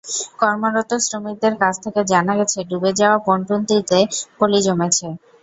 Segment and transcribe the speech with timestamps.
[0.39, 3.99] কর্মরত শ্রমিকদের কাছ থেকে জানা গেছে, ডুবে যাওয়া পন্টুনটিতে
[4.37, 5.07] পলি জমেছে।